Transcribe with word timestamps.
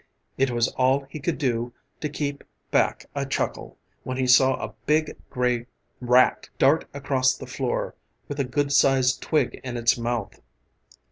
It 0.35 0.49
was 0.49 0.67
all 0.69 1.01
he 1.11 1.19
could 1.19 1.37
do 1.37 1.73
to 1.99 2.09
keep 2.09 2.43
back 2.71 3.05
a 3.13 3.23
chuckle 3.23 3.77
when 4.01 4.17
he 4.17 4.25
saw 4.25 4.55
a 4.55 4.73
big 4.87 5.15
gray 5.29 5.67
rat 5.99 6.49
dart 6.57 6.85
across 6.91 7.35
the 7.37 7.45
floor 7.45 7.93
with 8.27 8.39
a 8.39 8.43
good 8.43 8.73
sized 8.73 9.21
twig 9.21 9.61
in 9.63 9.77
its 9.77 9.99
mouth. 9.99 10.41